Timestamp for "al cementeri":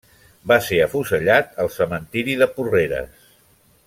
1.65-2.39